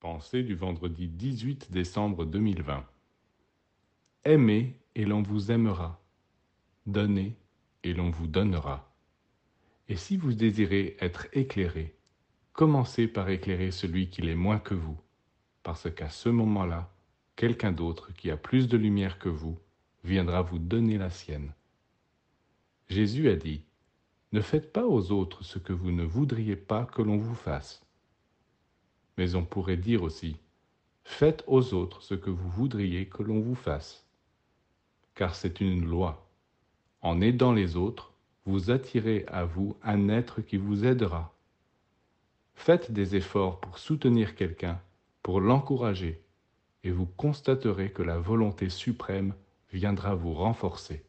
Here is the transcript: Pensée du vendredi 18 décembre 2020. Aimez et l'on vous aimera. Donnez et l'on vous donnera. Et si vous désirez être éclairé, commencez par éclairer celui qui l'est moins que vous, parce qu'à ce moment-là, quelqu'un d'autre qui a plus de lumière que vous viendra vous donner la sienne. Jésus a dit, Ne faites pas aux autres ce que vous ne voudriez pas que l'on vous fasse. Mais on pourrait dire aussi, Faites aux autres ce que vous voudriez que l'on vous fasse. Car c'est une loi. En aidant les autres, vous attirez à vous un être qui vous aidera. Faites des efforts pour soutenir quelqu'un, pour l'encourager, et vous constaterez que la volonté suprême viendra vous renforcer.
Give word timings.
Pensée 0.00 0.42
du 0.42 0.54
vendredi 0.54 1.08
18 1.08 1.72
décembre 1.72 2.24
2020. 2.24 2.86
Aimez 4.24 4.74
et 4.94 5.04
l'on 5.04 5.20
vous 5.20 5.52
aimera. 5.52 6.00
Donnez 6.86 7.36
et 7.84 7.92
l'on 7.92 8.08
vous 8.08 8.26
donnera. 8.26 8.90
Et 9.90 9.96
si 9.96 10.16
vous 10.16 10.32
désirez 10.32 10.96
être 11.00 11.26
éclairé, 11.34 11.94
commencez 12.54 13.08
par 13.08 13.28
éclairer 13.28 13.70
celui 13.70 14.08
qui 14.08 14.22
l'est 14.22 14.34
moins 14.34 14.58
que 14.58 14.72
vous, 14.72 14.98
parce 15.62 15.92
qu'à 15.94 16.08
ce 16.08 16.30
moment-là, 16.30 16.90
quelqu'un 17.36 17.70
d'autre 17.70 18.14
qui 18.14 18.30
a 18.30 18.38
plus 18.38 18.68
de 18.68 18.78
lumière 18.78 19.18
que 19.18 19.28
vous 19.28 19.58
viendra 20.02 20.40
vous 20.40 20.58
donner 20.58 20.96
la 20.96 21.10
sienne. 21.10 21.52
Jésus 22.88 23.28
a 23.28 23.36
dit, 23.36 23.66
Ne 24.32 24.40
faites 24.40 24.72
pas 24.72 24.86
aux 24.86 25.12
autres 25.12 25.44
ce 25.44 25.58
que 25.58 25.74
vous 25.74 25.90
ne 25.90 26.04
voudriez 26.04 26.56
pas 26.56 26.86
que 26.86 27.02
l'on 27.02 27.18
vous 27.18 27.34
fasse. 27.34 27.82
Mais 29.20 29.34
on 29.34 29.44
pourrait 29.44 29.76
dire 29.76 30.02
aussi, 30.02 30.38
Faites 31.04 31.44
aux 31.46 31.74
autres 31.74 32.00
ce 32.00 32.14
que 32.14 32.30
vous 32.30 32.48
voudriez 32.48 33.04
que 33.04 33.22
l'on 33.22 33.38
vous 33.38 33.54
fasse. 33.54 34.06
Car 35.14 35.34
c'est 35.34 35.60
une 35.60 35.84
loi. 35.84 36.26
En 37.02 37.20
aidant 37.20 37.52
les 37.52 37.76
autres, 37.76 38.14
vous 38.46 38.70
attirez 38.70 39.26
à 39.28 39.44
vous 39.44 39.76
un 39.82 40.08
être 40.08 40.40
qui 40.40 40.56
vous 40.56 40.86
aidera. 40.86 41.34
Faites 42.54 42.92
des 42.92 43.14
efforts 43.14 43.60
pour 43.60 43.76
soutenir 43.76 44.36
quelqu'un, 44.36 44.80
pour 45.22 45.42
l'encourager, 45.42 46.24
et 46.82 46.90
vous 46.90 47.04
constaterez 47.04 47.92
que 47.92 48.02
la 48.02 48.18
volonté 48.18 48.70
suprême 48.70 49.34
viendra 49.70 50.14
vous 50.14 50.32
renforcer. 50.32 51.04